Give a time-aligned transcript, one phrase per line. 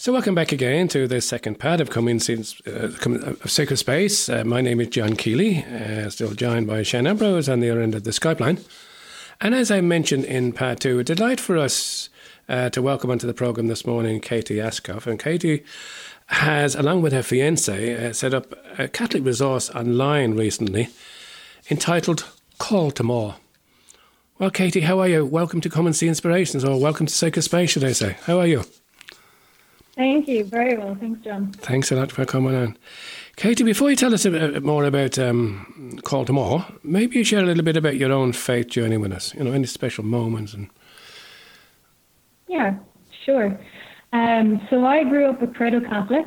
[0.00, 4.30] So, welcome back again to the second part of Coming uh, of Sacred Space.
[4.30, 7.82] Uh, my name is John Keeley, uh, still joined by Shane Ambrose on the other
[7.82, 8.60] end of the Skype line.
[9.42, 12.08] And as I mentioned in part two, a delight for us
[12.48, 15.06] uh, to welcome onto the programme this morning Katie Ascough.
[15.06, 15.64] And Katie
[16.28, 20.88] has, along with her fiance, uh, set up a Catholic resource online recently
[21.70, 22.24] entitled
[22.56, 23.36] Call to More.
[24.38, 25.26] Well, Katie, how are you?
[25.26, 28.16] Welcome to Come and See Inspirations, or welcome to Sacred Space, should I say?
[28.24, 28.64] How are you?
[29.96, 30.44] Thank you.
[30.44, 30.94] Very well.
[30.94, 31.52] Thanks, John.
[31.52, 32.76] Thanks a lot for coming on.
[33.36, 37.24] Katie, before you tell us a bit more about um, Call to More, maybe you
[37.24, 39.34] share a little bit about your own faith journey with us.
[39.34, 40.68] You know, any special moments and.
[42.48, 42.76] Yeah,
[43.24, 43.58] sure.
[44.12, 46.26] Um, so I grew up a cradle Catholic,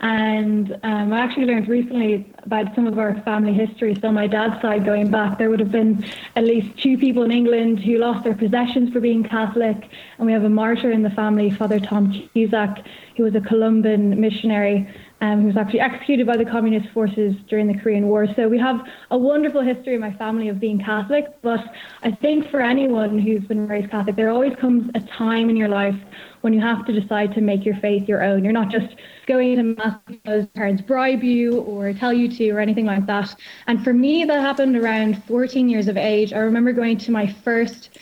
[0.00, 3.96] and um, I actually learned recently about some of our family history.
[4.00, 7.30] So, my dad's side going back, there would have been at least two people in
[7.30, 9.88] England who lost their possessions for being Catholic.
[10.18, 12.84] And we have a martyr in the family, Father Tom Cusack,
[13.16, 14.86] who was a Columban missionary
[15.20, 18.26] um, who was actually executed by the communist forces during the Korean War.
[18.36, 21.26] So we have a wonderful history in my family of being Catholic.
[21.40, 21.60] But
[22.02, 25.68] I think for anyone who's been raised Catholic, there always comes a time in your
[25.68, 25.96] life
[26.42, 28.44] when you have to decide to make your faith your own.
[28.44, 28.94] You're not just
[29.26, 33.34] going to mass because parents bribe you or tell you to or anything like that.
[33.66, 36.34] And for me, that happened around 14 years of age.
[36.34, 37.98] I remember going to my first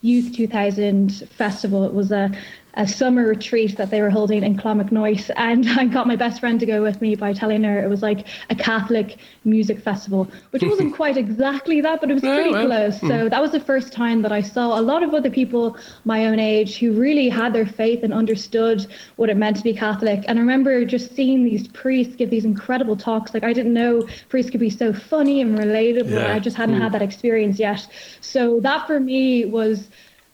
[0.00, 1.84] Youth 2000 festival.
[1.84, 2.30] It was a
[2.78, 5.30] a summer retreat that they were holding in Clonmacnoise.
[5.36, 8.02] And I got my best friend to go with me by telling her it was
[8.02, 12.66] like a Catholic music festival, which wasn't quite exactly that, but it was pretty well.
[12.66, 13.00] close.
[13.00, 13.28] So hmm.
[13.28, 16.38] that was the first time that I saw a lot of other people my own
[16.38, 20.24] age who really had their faith and understood what it meant to be Catholic.
[20.28, 23.34] And I remember just seeing these priests give these incredible talks.
[23.34, 26.12] Like I didn't know priests could be so funny and relatable.
[26.12, 26.32] Yeah.
[26.32, 26.82] I just hadn't mm.
[26.82, 27.88] had that experience yet.
[28.20, 29.88] So that for me was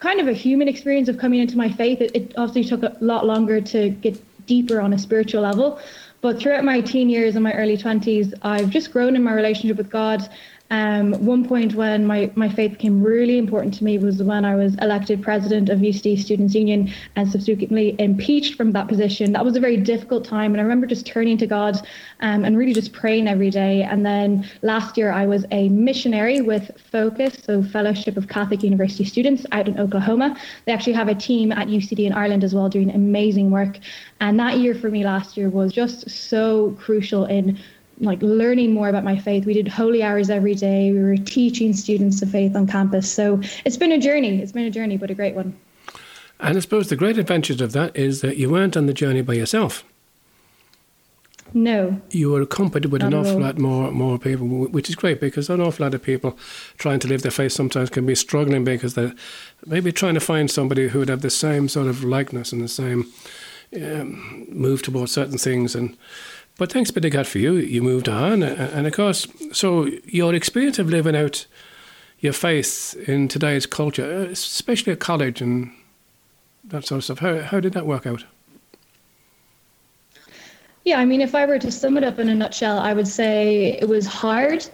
[0.04, 2.02] kind of a human experience of coming into my faith.
[2.02, 4.14] It, it obviously took a lot longer to get
[4.46, 5.80] deeper on a spiritual level.
[6.20, 9.78] But throughout my teen years and my early 20s, I've just grown in my relationship
[9.78, 10.28] with God
[10.74, 14.56] um, one point when my, my faith became really important to me was when I
[14.56, 19.30] was elected president of UCD Students Union and subsequently impeached from that position.
[19.32, 21.76] That was a very difficult time, and I remember just turning to God
[22.20, 23.82] um, and really just praying every day.
[23.82, 29.04] And then last year, I was a missionary with Focus, so Fellowship of Catholic University
[29.04, 30.36] Students out in Oklahoma.
[30.64, 33.78] They actually have a team at UCD in Ireland as well doing amazing work.
[34.20, 37.58] And that year for me last year was just so crucial in
[38.00, 39.46] like learning more about my faith.
[39.46, 40.92] We did holy hours every day.
[40.92, 43.10] We were teaching students the faith on campus.
[43.10, 44.40] So it's been a journey.
[44.40, 45.56] It's been a journey, but a great one.
[46.40, 49.22] And I suppose the great advantage of that is that you weren't on the journey
[49.22, 49.84] by yourself.
[51.56, 52.00] No.
[52.10, 55.60] You were accompanied with an awful lot more more people, which is great because an
[55.60, 56.36] awful lot of people
[56.78, 59.14] trying to live their faith sometimes can be struggling because they're
[59.64, 62.68] maybe trying to find somebody who would have the same sort of likeness and the
[62.68, 63.06] same
[63.76, 65.96] um, move towards certain things and
[66.56, 68.42] but thanks be to God for you, you moved on.
[68.42, 71.46] And of course, so your experience of living out
[72.20, 75.72] your faith in today's culture, uh, especially at college and
[76.64, 78.24] that sort of stuff, how, how did that work out?
[80.84, 83.08] Yeah, I mean, if I were to sum it up in a nutshell, I would
[83.08, 84.66] say it was hard,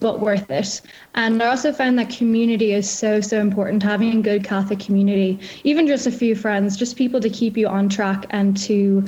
[0.00, 0.80] but worth it.
[1.14, 5.40] And I also found that community is so, so important, having a good Catholic community,
[5.64, 9.04] even just a few friends, just people to keep you on track and to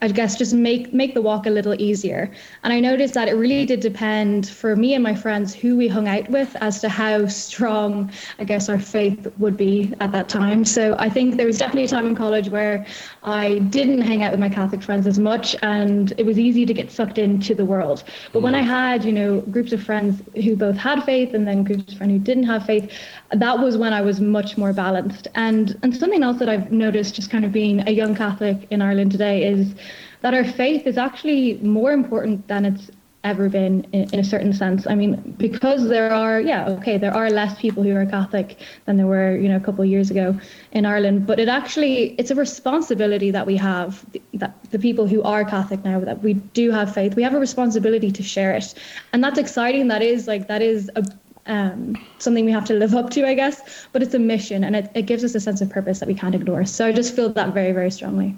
[0.00, 2.30] I guess just make make the walk a little easier.
[2.62, 5.88] And I noticed that it really did depend for me and my friends who we
[5.88, 10.28] hung out with as to how strong I guess our faith would be at that
[10.28, 10.64] time.
[10.64, 12.86] So I think there was definitely a time in college where
[13.24, 16.74] I didn't hang out with my Catholic friends as much and it was easy to
[16.74, 18.04] get sucked into the world.
[18.32, 18.70] But when mm-hmm.
[18.70, 21.98] I had, you know, groups of friends who both had faith and then groups of
[21.98, 22.92] friends who didn't have faith,
[23.32, 25.28] that was when I was much more balanced.
[25.34, 28.82] And and something else that I've noticed just kind of being a young Catholic in
[28.82, 29.74] Ireland today is
[30.22, 32.90] that our faith is actually more important than it's
[33.24, 34.86] ever been in, in, a certain sense.
[34.86, 38.96] I mean, because there are, yeah, okay, there are less people who are Catholic than
[38.96, 40.38] there were, you know, a couple of years ago
[40.72, 41.26] in Ireland.
[41.26, 45.84] But it actually, it's a responsibility that we have, that the people who are Catholic
[45.84, 48.74] now, that we do have faith, we have a responsibility to share it,
[49.12, 49.88] and that's exciting.
[49.88, 51.04] That is like that is a
[51.48, 53.86] um, something we have to live up to, I guess.
[53.92, 56.14] But it's a mission, and it, it gives us a sense of purpose that we
[56.14, 56.64] can't ignore.
[56.64, 58.36] So I just feel that very, very strongly.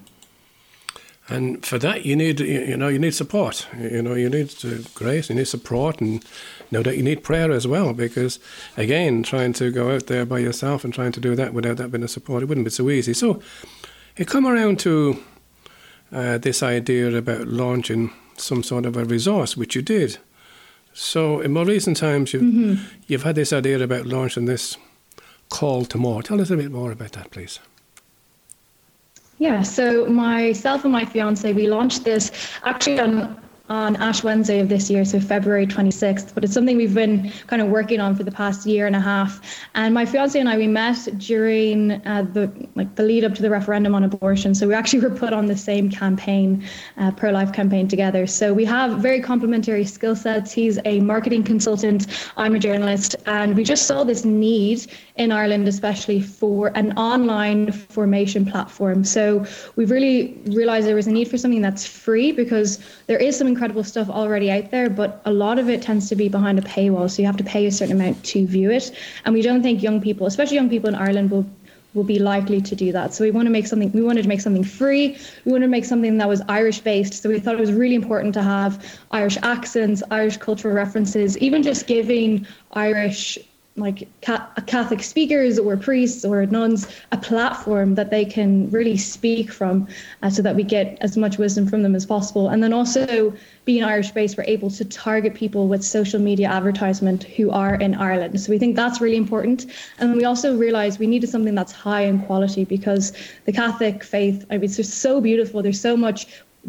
[1.28, 3.68] And for that, you need you know you need support.
[3.78, 4.52] You know you need
[4.94, 6.24] grace, you need support, and
[6.72, 7.92] no doubt you need prayer as well.
[7.92, 8.40] Because
[8.76, 11.92] again, trying to go out there by yourself and trying to do that without that
[11.92, 13.14] being a support, it wouldn't be so easy.
[13.14, 13.40] So,
[14.16, 15.22] it come around to
[16.10, 20.18] uh, this idea about launching some sort of a resource, which you did.
[21.02, 22.84] So, in more recent times, you've mm-hmm.
[23.06, 24.76] you've had this idea about launching this
[25.48, 26.22] call to more.
[26.22, 27.58] Tell us a bit more about that, please.
[29.38, 32.30] Yeah, so myself and my fiance, we launched this
[32.64, 36.34] actually on on Ash Wednesday of this year, so February 26th.
[36.34, 39.00] But it's something we've been kind of working on for the past year and a
[39.00, 39.40] half.
[39.76, 43.42] And my fiance and I, we met during uh, the like the lead up to
[43.42, 44.56] the referendum on abortion.
[44.56, 48.26] So we actually were put on the same campaign, uh, pro life campaign together.
[48.26, 50.50] So we have very complementary skill sets.
[50.52, 52.08] He's a marketing consultant.
[52.36, 57.70] I'm a journalist, and we just saw this need in Ireland, especially for an online
[57.70, 59.04] formation platform.
[59.04, 59.46] So
[59.76, 63.46] we've really realized there was a need for something that's free because there is some
[63.60, 66.62] incredible stuff already out there, but a lot of it tends to be behind a
[66.62, 67.10] paywall.
[67.10, 68.90] So you have to pay a certain amount to view it.
[69.26, 71.44] And we don't think young people, especially young people in Ireland, will
[71.92, 73.12] will be likely to do that.
[73.12, 75.18] So we want to make something we wanted to make something free.
[75.44, 77.20] We wanted to make something that was Irish based.
[77.20, 78.72] So we thought it was really important to have
[79.10, 83.38] Irish accents, Irish cultural references, even just giving Irish
[83.76, 89.86] like Catholic speakers or priests or nuns a platform that they can really speak from
[90.22, 92.48] uh, so that we get as much wisdom from them as possible.
[92.48, 93.32] And then also
[93.64, 97.94] being Irish based, we're able to target people with social media advertisement who are in
[97.94, 98.40] Ireland.
[98.40, 99.66] So we think that's really important.
[99.98, 103.12] And we also realize we needed something that's high in quality because
[103.44, 105.62] the Catholic faith, I mean, it's just so beautiful.
[105.62, 106.26] There's so much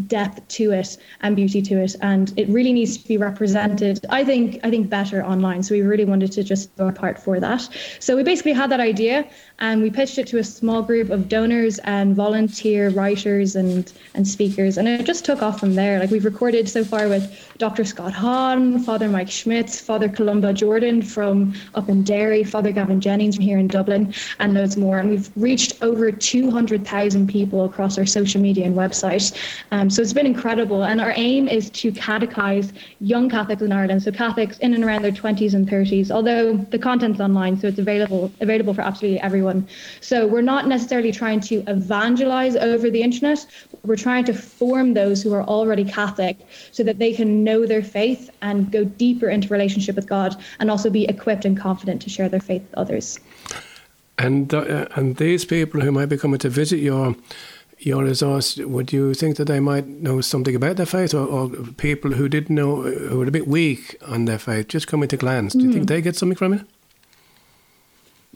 [0.07, 4.23] depth to it and beauty to it and it really needs to be represented i
[4.23, 5.63] think i think better online.
[5.63, 7.67] So we really wanted to just go apart for that.
[7.99, 9.27] So we basically had that idea
[9.59, 14.27] and we pitched it to a small group of donors and volunteer writers and and
[14.27, 15.99] speakers and it just took off from there.
[15.99, 17.23] Like we've recorded so far with
[17.57, 22.99] dr scott hahn father mike schmitz father columba jordan from up in derry father gavin
[22.99, 24.99] jennings from here in dublin and loads more.
[24.99, 29.27] And we've reached over 200000 people across our social media and website
[29.71, 34.01] um, so it's been incredible and our aim is to catechize young catholics in ireland
[34.01, 37.79] so catholics in and around their 20s and 30s although the content's online so it's
[37.79, 39.67] available available for absolutely everyone everyone.
[40.01, 43.45] So we're not necessarily trying to evangelize over the internet.
[43.83, 46.37] We're trying to form those who are already Catholic
[46.71, 50.69] so that they can know their faith and go deeper into relationship with God and
[50.69, 53.19] also be equipped and confident to share their faith with others.
[54.17, 57.15] And uh, and these people who might be coming to visit your
[57.85, 61.49] your resource, would you think that they might know something about their faith, or, or
[61.77, 65.17] people who didn't know, who were a bit weak on their faith, just coming to
[65.17, 65.53] glance?
[65.53, 65.73] Do you mm.
[65.73, 66.61] think they get something from it?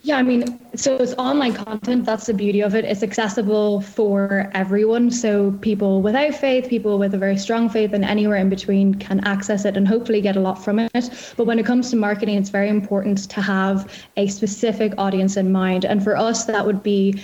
[0.04, 2.06] Yeah, I mean, so it's online content.
[2.06, 2.86] That's the beauty of it.
[2.86, 5.10] It's accessible for everyone.
[5.10, 9.26] So people without faith, people with a very strong faith, and anywhere in between can
[9.26, 10.92] access it and hopefully get a lot from it.
[11.38, 15.52] But when it comes to marketing, it's very important to have a specific audience in
[15.52, 15.86] mind.
[15.86, 17.20] And for us, that would be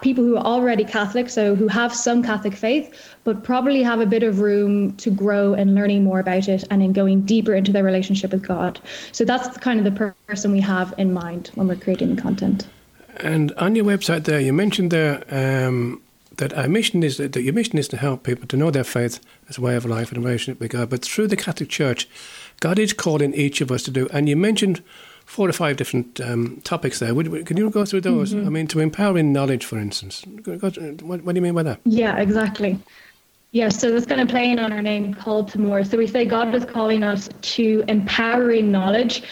[0.00, 4.06] people who are already Catholic, so who have some Catholic faith, but probably have a
[4.06, 7.72] bit of room to grow and learning more about it and in going deeper into
[7.72, 8.80] their relationship with God.
[9.12, 12.66] So that's kind of the person we have in mind when we're creating the content.
[13.16, 16.00] And on your website there, you mentioned there um,
[16.36, 19.20] that our mission is that your mission is to help people to know their faith
[19.48, 20.90] as a way of life and a relationship with God.
[20.90, 22.08] But through the Catholic Church,
[22.60, 24.08] God is calling each of us to do.
[24.12, 24.82] And you mentioned
[25.30, 27.14] four or five different um, topics there.
[27.14, 28.34] Would, can you go through those?
[28.34, 28.46] Mm-hmm.
[28.46, 30.24] I mean, to empowering knowledge, for instance.
[30.44, 30.76] What,
[31.24, 31.78] what do you mean by that?
[31.84, 32.80] Yeah, exactly.
[33.52, 35.84] Yeah, so that's kind of playing on our name, called to more.
[35.84, 39.22] So we say God is calling us to empowering knowledge.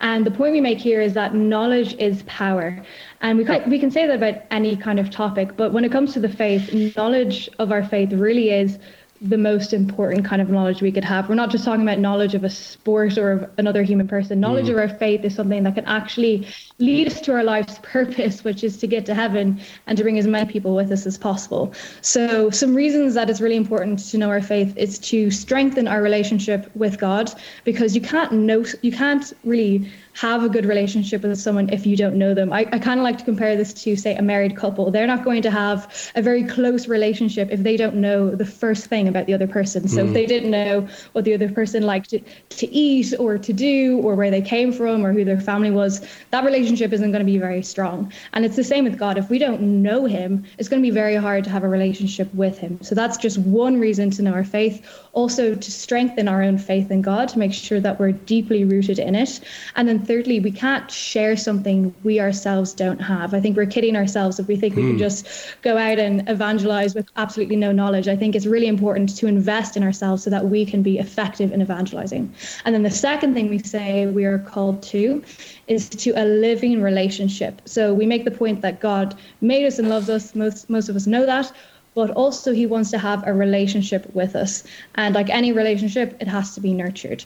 [0.00, 2.80] And the point we make here is that knowledge is power.
[3.20, 5.90] And we can, we can say that about any kind of topic, but when it
[5.90, 8.78] comes to the faith, knowledge of our faith really is
[9.20, 11.28] the most important kind of knowledge we could have.
[11.28, 14.38] We're not just talking about knowledge of a sport or of another human person.
[14.38, 14.70] Knowledge mm.
[14.70, 16.46] of our faith is something that can actually
[16.78, 20.18] lead us to our life's purpose, which is to get to heaven and to bring
[20.18, 21.72] as many people with us as possible.
[22.00, 26.00] So, some reasons that it's really important to know our faith is to strengthen our
[26.00, 27.32] relationship with God,
[27.64, 31.96] because you can't know, you can't really have a good relationship with someone if you
[31.96, 32.52] don't know them.
[32.52, 34.90] I, I kind of like to compare this to, say, a married couple.
[34.90, 38.86] They're not going to have a very close relationship if they don't know the first
[38.86, 39.86] thing about the other person.
[39.86, 40.08] So mm.
[40.08, 43.98] if they didn't know what the other person liked to, to eat or to do
[43.98, 47.32] or where they came from or who their family was, that relationship isn't going to
[47.32, 48.12] be very strong.
[48.32, 49.18] And it's the same with God.
[49.18, 52.34] If we don't know Him, it's going to be very hard to have a relationship
[52.34, 52.80] with Him.
[52.82, 54.84] So that's just one reason to know our faith.
[55.12, 58.98] Also, to strengthen our own faith in God, to make sure that we're deeply rooted
[58.98, 59.38] in it.
[59.76, 63.34] And then thirdly, we can't share something we ourselves don't have.
[63.34, 64.78] I think we're kidding ourselves if we think mm.
[64.78, 64.98] we can hmm.
[64.98, 65.28] just
[65.62, 68.08] go out and evangelize with absolutely no knowledge.
[68.08, 71.52] I think it's really important to invest in ourselves so that we can be effective
[71.52, 72.34] in evangelizing.
[72.64, 75.22] And then the second thing we say we are called to
[75.66, 77.60] is to a living relationship.
[77.66, 80.34] So we make the point that God made us and loves us.
[80.34, 81.52] Most most of us know that
[81.98, 84.62] but also he wants to have a relationship with us.
[84.94, 87.24] And like any relationship, it has to be nurtured.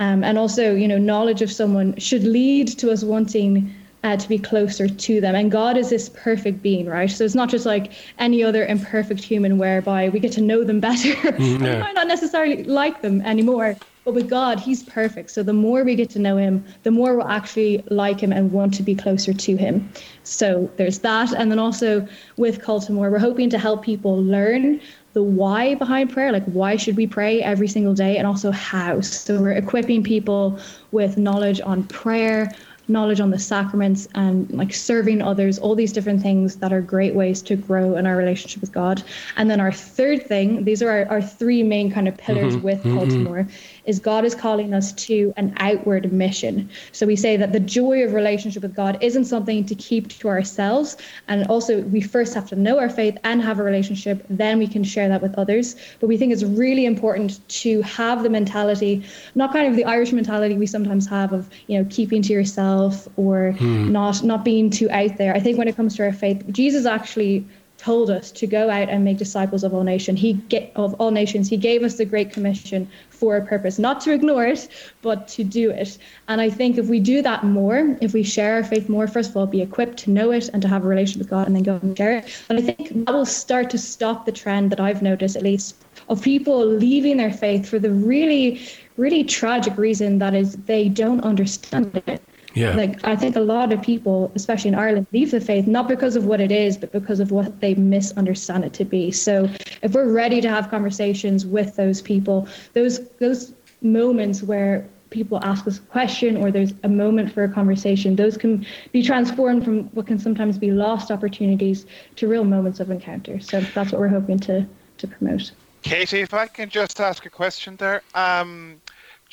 [0.00, 3.70] Um, and also, you know, knowledge of someone should lead to us wanting
[4.02, 5.34] uh, to be closer to them.
[5.34, 7.10] And God is this perfect being, right?
[7.10, 10.80] So it's not just like any other imperfect human whereby we get to know them
[10.80, 11.12] better.
[11.34, 11.74] Mm, yeah.
[11.74, 13.76] we might not necessarily like them anymore.
[14.04, 15.30] But with God, He's perfect.
[15.30, 18.52] So the more we get to know Him, the more we'll actually like Him and
[18.52, 19.90] want to be closer to Him.
[20.22, 21.32] So there's that.
[21.32, 22.06] And then also
[22.36, 24.80] with Call to More, we're hoping to help people learn
[25.14, 29.00] the why behind prayer, like why should we pray every single day, and also how.
[29.00, 30.58] So we're equipping people
[30.90, 32.52] with knowledge on prayer,
[32.88, 37.14] knowledge on the sacraments and like serving others, all these different things that are great
[37.14, 39.02] ways to grow in our relationship with God.
[39.36, 42.64] And then our third thing, these are our, our three main kind of pillars mm-hmm.
[42.64, 43.50] with mm-hmm.
[43.86, 46.70] Is God is calling us to an outward mission.
[46.92, 50.28] So we say that the joy of relationship with God isn't something to keep to
[50.28, 50.96] ourselves.
[51.28, 54.66] And also, we first have to know our faith and have a relationship, then we
[54.66, 55.76] can share that with others.
[56.00, 60.12] But we think it's really important to have the mentality, not kind of the Irish
[60.12, 63.92] mentality we sometimes have of, you know, keeping to yourself or hmm.
[63.92, 65.34] not not being too out there.
[65.34, 67.46] I think when it comes to our faith, Jesus actually
[67.84, 70.18] told us to go out and make disciples of all nations.
[70.18, 71.50] He get, of all nations.
[71.50, 74.68] He gave us the great commission for a purpose, not to ignore it,
[75.02, 75.98] but to do it.
[76.28, 79.30] And I think if we do that more, if we share our faith more, first
[79.30, 81.54] of all, be equipped to know it and to have a relationship with God, and
[81.54, 82.44] then go and share it.
[82.48, 85.76] And I think that will start to stop the trend that I've noticed, at least,
[86.08, 88.62] of people leaving their faith for the really,
[88.96, 92.22] really tragic reason that is they don't understand it.
[92.54, 92.76] Yeah.
[92.76, 96.16] Like I think a lot of people, especially in Ireland, leave the faith not because
[96.16, 99.10] of what it is, but because of what they misunderstand it to be.
[99.10, 99.48] So
[99.82, 105.66] if we're ready to have conversations with those people, those those moments where people ask
[105.66, 109.84] us a question or there's a moment for a conversation, those can be transformed from
[109.90, 113.38] what can sometimes be lost opportunities to real moments of encounter.
[113.40, 114.66] So that's what we're hoping to
[114.98, 115.50] to promote.
[115.82, 118.02] Katie, if I can just ask a question there.
[118.14, 118.80] Um,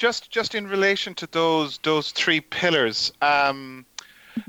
[0.01, 3.13] just just in relation to those those three pillars.
[3.21, 3.85] Um,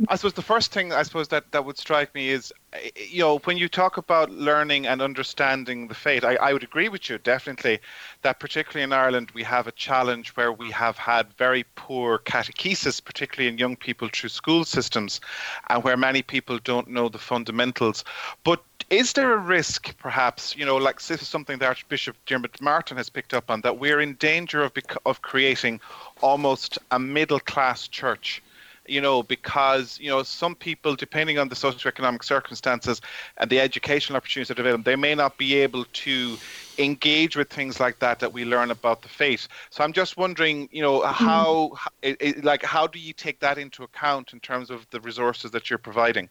[0.09, 2.53] I suppose the first thing I suppose that, that would strike me is,
[2.97, 6.89] you know, when you talk about learning and understanding the faith, I, I would agree
[6.89, 7.81] with you definitely
[8.23, 13.05] that particularly in Ireland we have a challenge where we have had very poor catechesis,
[13.05, 15.21] particularly in young people through school systems,
[15.69, 18.05] and where many people don't know the fundamentals.
[18.45, 22.61] But is there a risk, perhaps, you know, like this is something that Archbishop Diarmuid
[22.61, 24.73] Martin has picked up on, that we're in danger of
[25.07, 25.81] of creating
[26.21, 28.43] almost a middle class church?
[28.87, 33.01] You know, because you know some people, depending on the socioeconomic circumstances
[33.39, 36.37] and the educational opportunities that are available, they may not be able to
[36.77, 39.49] engage with things like that that we learn about the faith.
[39.71, 41.25] So I'm just wondering, you know, hmm.
[41.25, 41.73] how,
[42.03, 42.45] mm.
[42.45, 45.79] like, how do you take that into account in terms of the resources that you're
[45.79, 46.29] providing?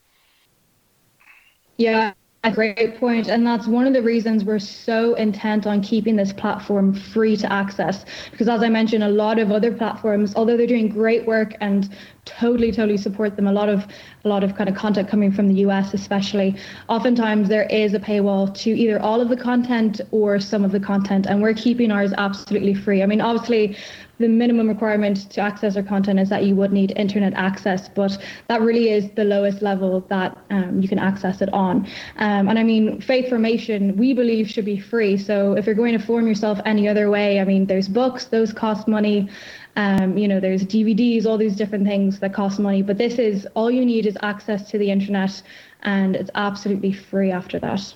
[1.78, 6.16] Yeah, a great point, and that's one of the reasons we're so intent on keeping
[6.16, 8.04] this platform free to access.
[8.32, 11.96] Because as I mentioned, a lot of other platforms, although they're doing great work and
[12.26, 13.88] totally, totally support them, a lot of
[14.24, 16.56] a lot of kind of content coming from the US, especially,
[16.90, 20.80] oftentimes there is a paywall to either all of the content or some of the
[20.80, 23.02] content, and we're keeping ours absolutely free.
[23.02, 23.76] I mean, obviously,
[24.22, 28.18] the minimum requirement to access our content is that you would need internet access, but
[28.48, 31.88] that really is the lowest level that um, you can access it on.
[32.18, 35.18] Um, and I mean, faith formation, we believe should be free.
[35.18, 38.54] So if you're going to form yourself any other way, I mean, there's books, those
[38.54, 39.28] cost money.
[39.76, 42.82] Um, you know, there's DVDs, all these different things that cost money.
[42.82, 45.42] But this is all you need is access to the internet,
[45.84, 47.94] and it's absolutely free after that.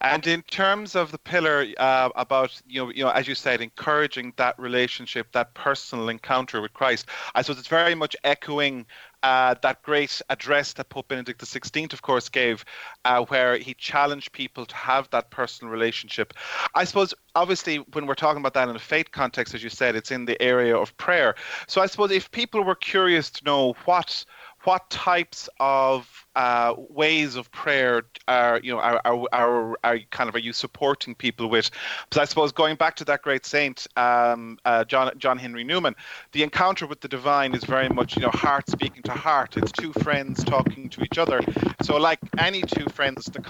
[0.00, 3.60] And in terms of the pillar uh, about you know, you know, as you said,
[3.60, 8.84] encouraging that relationship, that personal encounter with Christ, I suppose it's very much echoing
[9.22, 12.64] uh, that great address that Pope Benedict XVI, of course, gave,
[13.04, 16.34] uh, where he challenged people to have that personal relationship.
[16.74, 19.96] I suppose, obviously, when we're talking about that in a faith context, as you said,
[19.96, 21.34] it's in the area of prayer.
[21.66, 24.24] So I suppose if people were curious to know what
[24.64, 30.28] what types of uh, ways of prayer are you know are, are, are, are, kind
[30.28, 31.70] of are you supporting people with?
[32.08, 35.94] Because I suppose going back to that great saint um, uh, John John Henry Newman,
[36.32, 39.56] the encounter with the divine is very much you know heart speaking to heart.
[39.56, 41.40] It's two friends talking to each other.
[41.82, 43.40] So like any two friends, the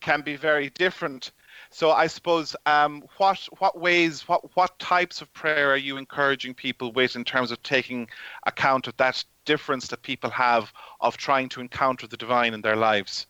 [0.00, 1.32] can be very different.
[1.76, 6.54] So I suppose um, what what ways, what what types of prayer are you encouraging
[6.54, 8.08] people with in terms of taking
[8.46, 12.76] account of that difference that people have of trying to encounter the divine in their
[12.76, 13.26] lives?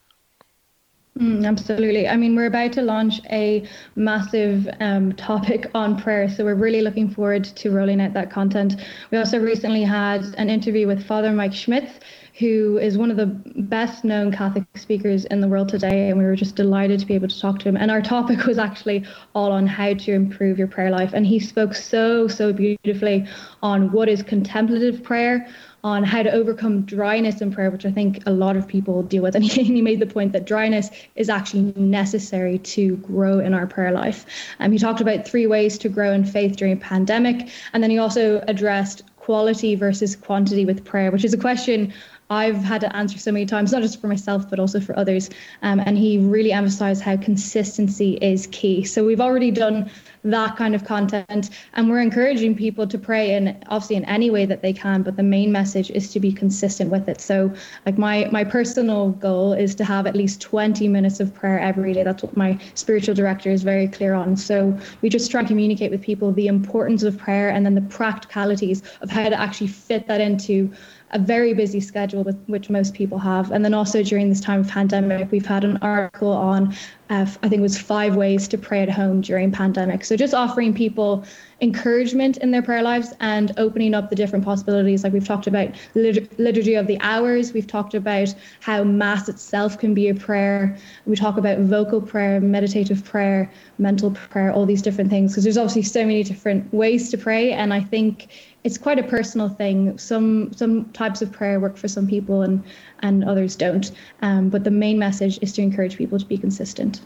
[1.18, 2.06] Mm, absolutely.
[2.06, 6.82] I mean, we're about to launch a massive um, topic on prayer, so we're really
[6.82, 8.76] looking forward to rolling out that content.
[9.10, 11.98] We also recently had an interview with Father Mike Schmitz,
[12.38, 16.10] who is one of the best known Catholic speakers in the world today.
[16.10, 17.76] And we were just delighted to be able to talk to him.
[17.76, 21.12] And our topic was actually all on how to improve your prayer life.
[21.14, 23.26] And he spoke so, so beautifully
[23.62, 25.48] on what is contemplative prayer,
[25.82, 29.22] on how to overcome dryness in prayer, which I think a lot of people deal
[29.22, 29.34] with.
[29.36, 33.66] And he, he made the point that dryness is actually necessary to grow in our
[33.66, 34.26] prayer life.
[34.60, 37.98] Um, he talked about three ways to grow in faith during pandemic, and then he
[37.98, 41.92] also addressed quality versus quantity with prayer, which is a question
[42.28, 45.30] I've had to answer so many times, not just for myself, but also for others.
[45.62, 48.84] Um, and he really emphasized how consistency is key.
[48.84, 49.90] So we've already done
[50.24, 54.44] that kind of content, and we're encouraging people to pray in obviously in any way
[54.44, 55.02] that they can.
[55.02, 57.20] But the main message is to be consistent with it.
[57.20, 57.52] So,
[57.84, 61.92] like my my personal goal is to have at least 20 minutes of prayer every
[61.92, 62.02] day.
[62.02, 64.36] That's what my spiritual director is very clear on.
[64.36, 67.82] So we just try and communicate with people the importance of prayer and then the
[67.82, 70.72] practicalities of how to actually fit that into
[71.12, 73.52] a very busy schedule with which most people have.
[73.52, 76.74] And then also during this time of pandemic, we've had an article on,
[77.10, 80.04] uh, I think it was five ways to pray at home during pandemic.
[80.04, 81.24] So just offering people
[81.62, 85.04] encouragement in their prayer lives and opening up the different possibilities.
[85.04, 89.94] Like we've talked about liturgy of the hours, we've talked about how mass itself can
[89.94, 90.76] be a prayer.
[91.06, 95.32] We talk about vocal prayer, meditative prayer, mental prayer, all these different things.
[95.32, 98.28] Because there's obviously so many different ways to pray, and I think
[98.66, 99.96] it's quite a personal thing.
[99.96, 102.62] Some some types of prayer work for some people and
[103.00, 103.92] and others don't.
[104.22, 107.00] Um, but the main message is to encourage people to be consistent.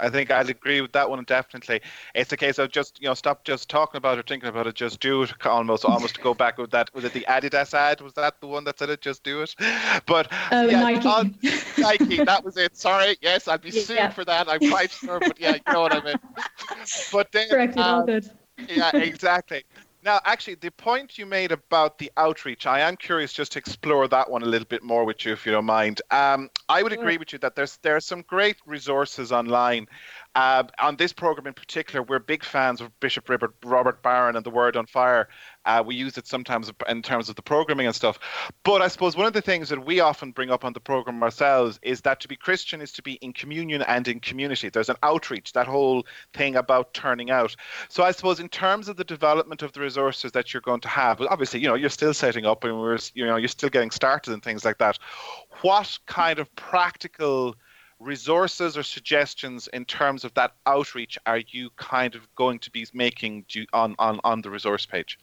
[0.00, 1.80] I think I'd agree with that one definitely.
[2.14, 4.74] It's a case of just you know stop just talking about it, thinking about it,
[4.74, 5.32] just do it.
[5.44, 6.94] Almost, almost to go back with that.
[6.94, 8.00] Was it the Adidas ad?
[8.00, 9.00] Was that the one that said it?
[9.00, 9.54] Just do it.
[10.06, 11.08] But uh, yeah, Nike.
[11.08, 11.34] On,
[11.78, 12.76] Nike, that was it.
[12.76, 14.10] Sorry, yes, I'd be sued yeah.
[14.10, 14.48] for that.
[14.48, 16.16] I'm quite sure, but yeah, you know what I mean.
[17.12, 18.30] But then, correct, um, all good.
[18.68, 19.64] yeah, exactly.
[20.04, 24.06] Now, actually, the point you made about the outreach, I am curious just to explore
[24.08, 26.02] that one a little bit more with you, if you don't mind.
[26.10, 29.86] Um, I would agree with you that there's there are some great resources online.
[30.34, 34.44] Uh, on this program in particular, we're big fans of Bishop Robert, Robert Barron and
[34.44, 35.28] the Word on Fire.
[35.64, 38.18] Uh, we use it sometimes in terms of the programming and stuff.
[38.64, 41.22] But I suppose one of the things that we often bring up on the program
[41.22, 44.68] ourselves is that to be Christian is to be in communion and in community.
[44.68, 47.54] There's an outreach, that whole thing about turning out.
[47.88, 50.88] So I suppose in terms of the development of the resources that you're going to
[50.88, 53.92] have, obviously, you know, you're still setting up and we're, you know, you're still getting
[53.92, 54.98] started and things like that.
[55.62, 57.54] What kind of practical
[58.00, 62.86] resources or suggestions in terms of that outreach are you kind of going to be
[62.92, 65.18] making on, on, on the resource page?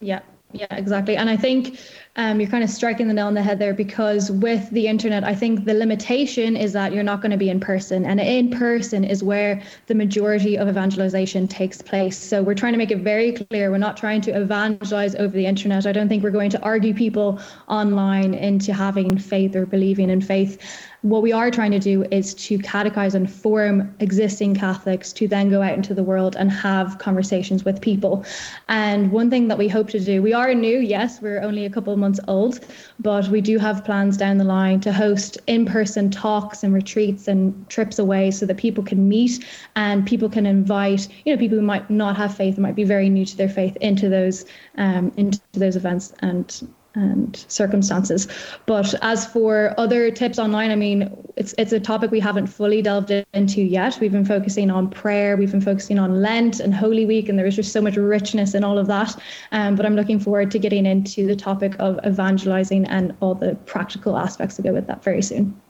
[0.00, 0.20] Yeah,
[0.52, 1.16] yeah, exactly.
[1.16, 1.78] And I think
[2.16, 5.22] um, you're kind of striking the nail on the head there because with the internet,
[5.22, 8.04] I think the limitation is that you're not going to be in person.
[8.04, 12.16] And in person is where the majority of evangelization takes place.
[12.16, 15.46] So we're trying to make it very clear we're not trying to evangelize over the
[15.46, 15.86] internet.
[15.86, 17.38] I don't think we're going to argue people
[17.68, 20.58] online into having faith or believing in faith
[21.02, 25.48] what we are trying to do is to catechize and form existing Catholics to then
[25.48, 28.24] go out into the world and have conversations with people.
[28.68, 31.70] And one thing that we hope to do, we are new, yes, we're only a
[31.70, 32.60] couple of months old,
[32.98, 37.28] but we do have plans down the line to host in person talks and retreats
[37.28, 39.44] and trips away so that people can meet
[39.76, 43.08] and people can invite, you know, people who might not have faith, might be very
[43.08, 44.44] new to their faith into those
[44.76, 48.26] um, into those events and and circumstances.
[48.66, 52.82] But as for other tips online, I mean, it's it's a topic we haven't fully
[52.82, 53.98] delved into yet.
[54.00, 57.46] We've been focusing on prayer, we've been focusing on Lent and Holy Week, and there
[57.46, 59.16] is just so much richness in all of that.
[59.52, 63.54] Um, but I'm looking forward to getting into the topic of evangelizing and all the
[63.66, 65.60] practical aspects that go with that very soon.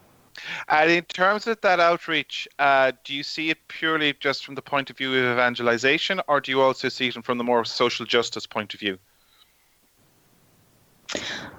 [0.69, 4.63] And in terms of that outreach, uh, do you see it purely just from the
[4.63, 8.07] point of view of evangelization, or do you also see it from the more social
[8.07, 8.99] justice point of view?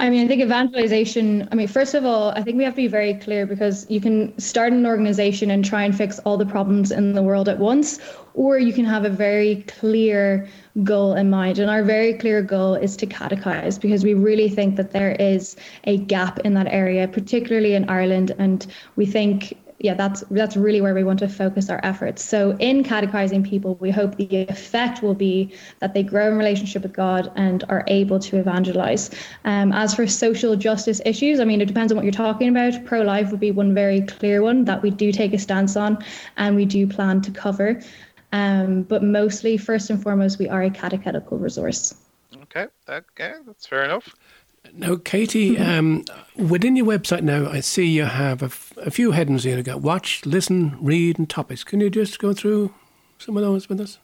[0.02, 2.78] I mean, I think evangelization, I mean, first of all, I think we have to
[2.78, 6.46] be very clear because you can start an organization and try and fix all the
[6.46, 8.00] problems in the world at once,
[8.34, 10.48] or you can have a very clear
[10.84, 11.60] goal in mind.
[11.60, 15.56] And our very clear goal is to catechize because we really think that there is
[15.84, 18.32] a gap in that area, particularly in Ireland.
[18.40, 22.24] And we think yeah, that's that's really where we want to focus our efforts.
[22.24, 26.84] So in catechizing people, we hope the effect will be that they grow in relationship
[26.84, 29.10] with God and are able to evangelize.
[29.46, 32.86] Um, as for social justice issues, I mean, it depends on what you're talking about.
[32.86, 35.98] Pro-life would be one very clear one that we do take a stance on,
[36.38, 37.82] and we do plan to cover.
[38.34, 41.94] Um, but mostly, first and foremost, we are a catechetical resource.
[42.44, 44.16] Okay, okay, that's fair enough.
[44.74, 45.70] Now, Katie, mm-hmm.
[46.40, 49.58] um, within your website now, I see you have a, f- a few headings here.
[49.58, 51.64] You got watch, listen, read, and topics.
[51.64, 52.74] Can you just go through
[53.18, 54.00] some of those with us?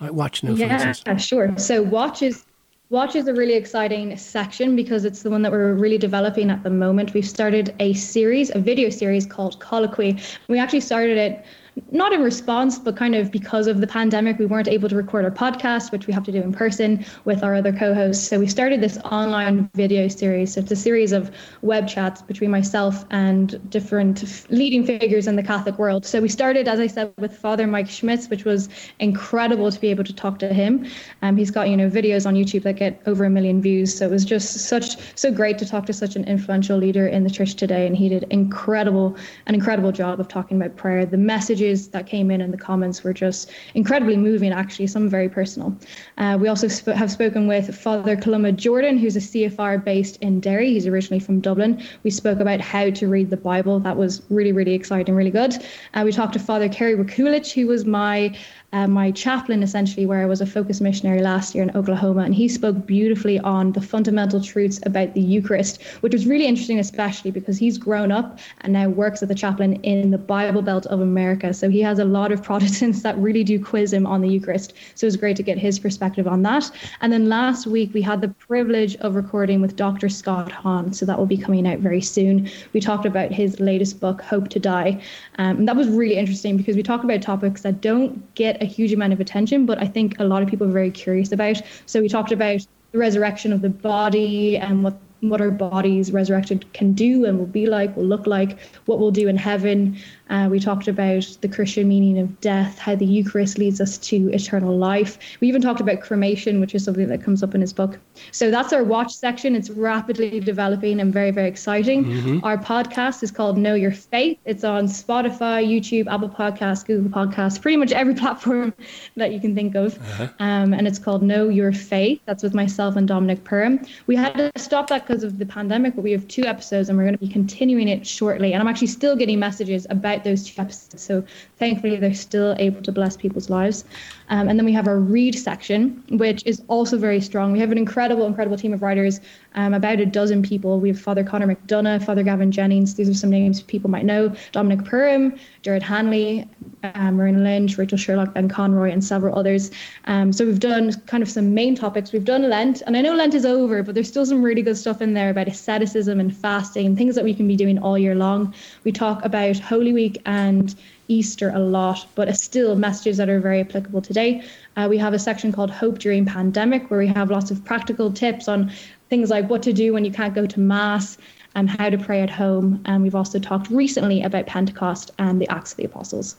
[0.00, 1.56] Like watch now, yeah, sure.
[1.56, 2.44] So watch is
[2.88, 6.62] Watch is a really exciting section because it's the one that we're really developing at
[6.62, 7.14] the moment.
[7.14, 10.20] We've started a series, a video series called Colloquy.
[10.46, 11.44] We actually started it
[11.90, 15.24] not in response, but kind of because of the pandemic, we weren't able to record
[15.24, 18.26] our podcast, which we have to do in person with our other co hosts.
[18.26, 20.54] So we started this online video series.
[20.54, 25.42] So it's a series of web chats between myself and different leading figures in the
[25.42, 26.06] Catholic world.
[26.06, 29.88] So we started, as I said, with Father Mike Schmitz, which was incredible to be
[29.88, 30.86] able to talk to him.
[31.20, 33.96] Um, he's got, you know, videos on YouTube that get over a million views.
[33.96, 37.24] So it was just such, so great to talk to such an influential leader in
[37.24, 37.86] the church today.
[37.86, 39.14] And he did incredible,
[39.46, 41.04] an incredible job of talking about prayer.
[41.04, 45.28] The messages that came in in the comments were just incredibly moving, actually, some very
[45.28, 45.76] personal.
[46.18, 50.40] Uh, we also sp- have spoken with Father Columba Jordan, who's a CFR based in
[50.40, 50.70] Derry.
[50.72, 51.82] He's originally from Dublin.
[52.02, 53.80] We spoke about how to read the Bible.
[53.80, 55.54] That was really, really exciting, really good.
[55.94, 58.36] Uh, we talked to Father Kerry Wakulich, who was my
[58.72, 62.34] uh, my chaplain essentially, where I was a focus missionary last year in Oklahoma, and
[62.34, 67.30] he spoke beautifully on the fundamental truths about the Eucharist, which was really interesting, especially
[67.30, 71.00] because he's grown up and now works as a chaplain in the Bible Belt of
[71.00, 71.54] America.
[71.58, 74.74] So he has a lot of Protestants that really do quiz him on the Eucharist.
[74.94, 76.70] So it was great to get his perspective on that.
[77.00, 80.08] And then last week we had the privilege of recording with Dr.
[80.08, 82.48] Scott Hahn, so that will be coming out very soon.
[82.72, 85.00] We talked about his latest book, Hope to Die,
[85.38, 88.66] um, and that was really interesting because we talk about topics that don't get a
[88.66, 91.60] huge amount of attention, but I think a lot of people are very curious about.
[91.86, 96.70] So we talked about the resurrection of the body and what what our bodies resurrected
[96.72, 99.96] can do and will be like, will look like, what we'll do in heaven,
[100.28, 104.28] uh, we talked about the Christian meaning of death, how the Eucharist leads us to
[104.32, 105.18] eternal life.
[105.40, 107.98] We even talked about cremation, which is something that comes up in his book.
[108.32, 109.54] So that's our watch section.
[109.54, 112.04] It's rapidly developing and very, very exciting.
[112.04, 112.44] Mm-hmm.
[112.44, 114.38] Our podcast is called Know Your Faith.
[114.44, 118.74] It's on Spotify, YouTube, Apple Podcasts, Google Podcasts, pretty much every platform
[119.16, 119.96] that you can think of.
[119.96, 120.28] Uh-huh.
[120.40, 122.20] Um, and it's called Know Your Faith.
[122.26, 123.88] That's with myself and Dominic Perham.
[124.06, 126.98] We had to stop that because of the pandemic, but we have two episodes and
[126.98, 128.52] we're going to be continuing it shortly.
[128.52, 131.02] And I'm actually still getting messages about those two episodes.
[131.02, 131.24] So
[131.58, 133.84] thankfully, they're still able to bless people's lives.
[134.28, 137.52] Um, and then we have our read section, which is also very strong.
[137.52, 139.20] We have an incredible, incredible team of writers,
[139.56, 140.78] um, about a dozen people.
[140.78, 142.94] We have Father Conor McDonough, Father Gavin Jennings.
[142.94, 144.34] These are some names people might know.
[144.52, 146.48] Dominic Perham, Jared Hanley,
[146.94, 149.70] um, Marina Lynch, Rachel Sherlock, Ben Conroy, and several others.
[150.04, 152.12] Um, so we've done kind of some main topics.
[152.12, 154.76] We've done Lent, and I know Lent is over, but there's still some really good
[154.76, 157.98] stuff in there about asceticism and fasting and things that we can be doing all
[157.98, 158.54] year long.
[158.84, 160.74] We talk about Holy Week and
[161.08, 164.42] Easter a lot, but still messages that are very applicable today.
[164.76, 168.12] Uh, we have a section called Hope During Pandemic, where we have lots of practical
[168.12, 168.72] tips on
[169.08, 171.18] things like what to do when you can't go to Mass
[171.54, 172.82] and how to pray at home.
[172.84, 176.36] And we've also talked recently about Pentecost and the Acts of the Apostles.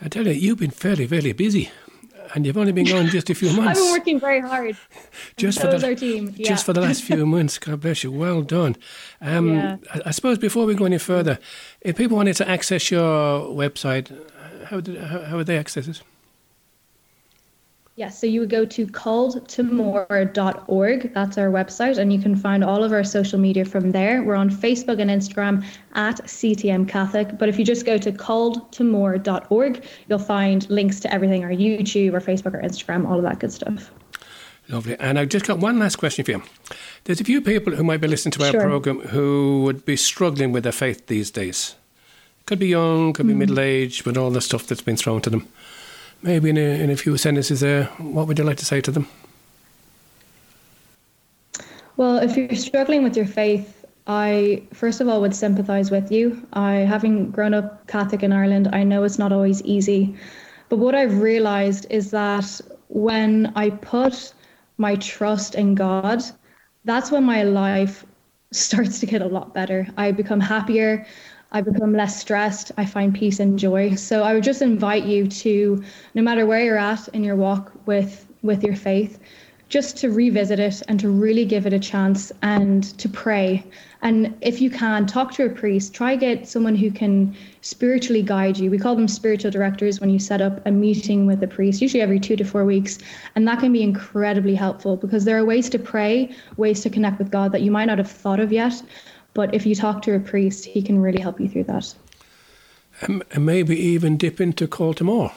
[0.00, 1.70] I tell you, you've been fairly, very busy
[2.34, 3.80] and you've only been gone just a few months.
[3.80, 4.76] I've been working very hard.
[5.36, 6.32] Just for the.
[6.36, 6.48] Yeah.
[6.48, 7.58] Just for the last few months.
[7.58, 8.12] God bless you.
[8.12, 8.76] Well done.
[9.20, 9.76] Um, yeah.
[9.92, 11.38] I, I, suppose before we go any further,
[11.80, 14.12] if people wanted to access your website,
[14.66, 16.02] how, did, how, how would they access it?
[17.98, 21.14] Yes, so you would go to calledtomore.org.
[21.14, 24.22] That's our website, and you can find all of our social media from there.
[24.22, 27.36] We're on Facebook and Instagram at CTM Catholic.
[27.36, 32.20] But if you just go to calledtomore.org, you'll find links to everything our YouTube, our
[32.20, 33.90] Facebook, our Instagram, all of that good stuff.
[34.68, 34.96] Lovely.
[35.00, 36.44] And I've just got one last question for you.
[37.02, 38.60] There's a few people who might be listening to our sure.
[38.60, 41.74] program who would be struggling with their faith these days.
[42.46, 43.38] Could be young, could be mm.
[43.38, 45.48] middle aged, with all the stuff that's been thrown to them
[46.22, 48.90] maybe in a, in a few sentences there, what would you like to say to
[48.90, 49.06] them?
[51.96, 56.46] Well, if you're struggling with your faith, I first of all would sympathize with you.
[56.52, 60.16] I, having grown up Catholic in Ireland, I know it's not always easy.
[60.68, 64.32] But what I've realized is that when I put
[64.78, 66.22] my trust in God,
[66.84, 68.04] that's when my life
[68.50, 69.86] starts to get a lot better.
[69.96, 71.06] I become happier.
[71.50, 72.72] I become less stressed.
[72.76, 73.94] I find peace and joy.
[73.94, 75.82] So I would just invite you to,
[76.14, 79.18] no matter where you're at in your walk with with your faith,
[79.68, 83.64] just to revisit it and to really give it a chance and to pray.
[84.00, 85.92] And if you can, talk to a priest.
[85.92, 88.70] Try get someone who can spiritually guide you.
[88.70, 92.00] We call them spiritual directors when you set up a meeting with a priest, usually
[92.00, 92.98] every two to four weeks.
[93.34, 97.18] And that can be incredibly helpful because there are ways to pray, ways to connect
[97.18, 98.80] with God that you might not have thought of yet.
[99.38, 101.94] But if you talk to a priest, he can really help you through that.
[103.02, 105.30] and maybe even dip into Call to More.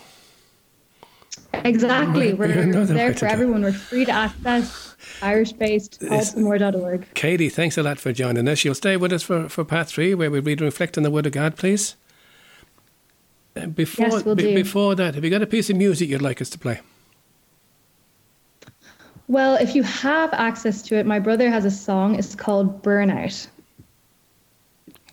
[1.53, 2.33] Exactly.
[2.33, 3.61] We're there for everyone.
[3.61, 7.13] We're free to access Irish based calltomore.org.
[7.13, 8.65] Katie, thanks a lot for joining us.
[8.65, 11.11] You'll stay with us for, for part three, where we read and reflect on the
[11.11, 11.95] Word of God, please.
[13.75, 16.41] Before, yes, we'll b- before that, have you got a piece of music you'd like
[16.41, 16.81] us to play?
[19.27, 22.15] Well, if you have access to it, my brother has a song.
[22.15, 23.47] It's called Burnout.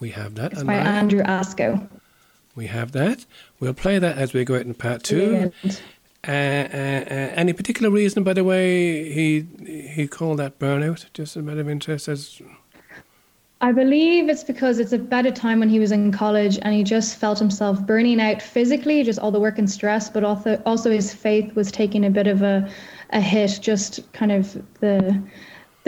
[0.00, 0.52] We have that.
[0.52, 1.88] It's by Andrew Ascough.
[2.54, 3.24] We have that.
[3.60, 5.52] We'll play that as we go out in part two.
[6.26, 9.46] Uh, uh, uh, any particular reason, by the way, he
[9.94, 11.06] he called that burnout?
[11.12, 12.42] Just a bit of interest as.
[13.60, 16.84] I believe it's because it's about a time when he was in college and he
[16.84, 20.90] just felt himself burning out physically, just all the work and stress, but also also
[20.90, 22.68] his faith was taking a bit of a,
[23.10, 25.22] a hit, just kind of the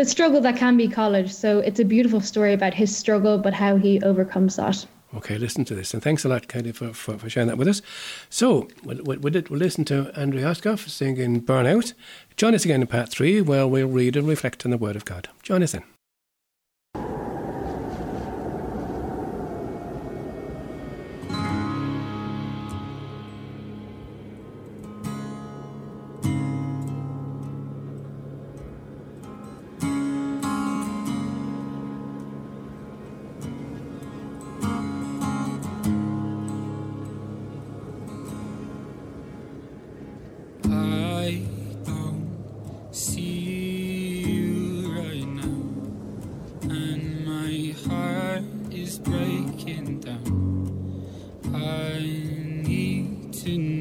[0.01, 1.31] the struggle that can be college.
[1.31, 4.87] So it's a beautiful story about his struggle, but how he overcomes that.
[5.15, 5.93] Okay, listen to this.
[5.93, 7.83] And thanks a lot, Katie, for, for, for sharing that with us.
[8.31, 11.93] So, we'll, we'll, we'll listen to Andrew Ascough singing Burnout.
[12.37, 15.05] Join us again in part three, where we'll read and reflect on the Word of
[15.05, 15.29] God.
[15.43, 15.85] Join us then.
[53.43, 53.80] Shadows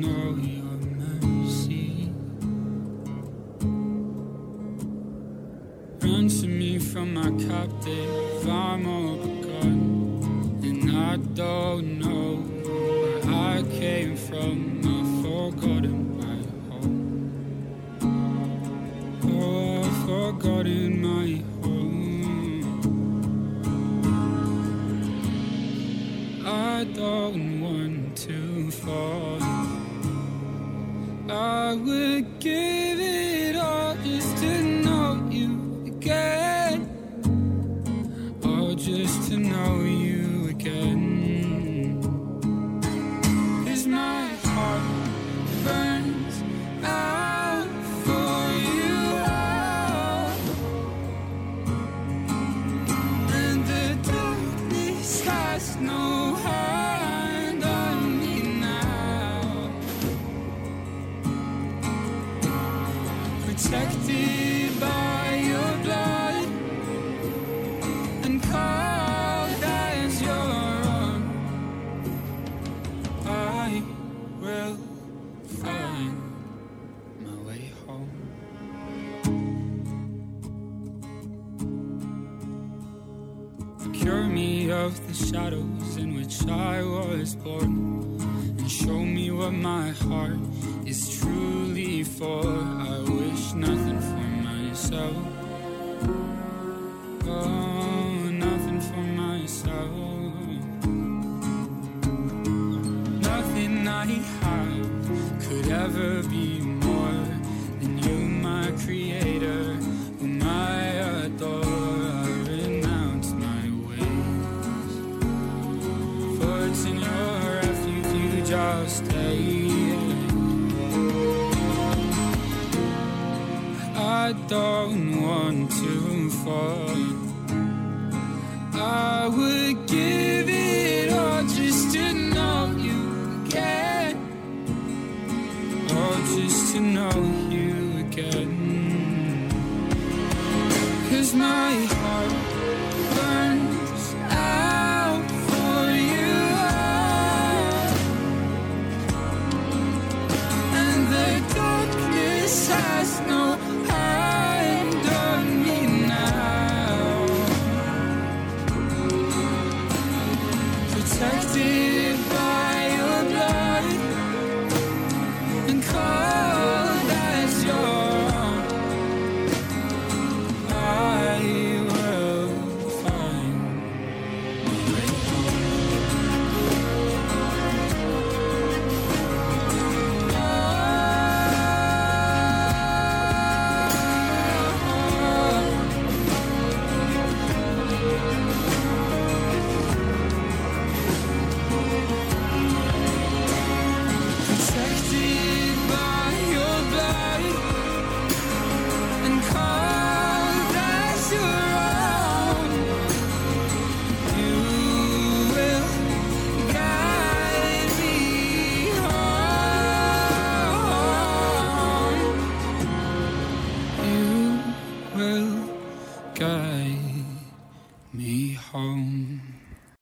[87.29, 87.68] I